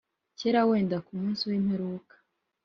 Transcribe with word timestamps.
kereka 0.37 0.67
wenda 0.69 0.97
ku 1.05 1.11
munsi 1.19 1.41
w’imperuka 1.49 2.15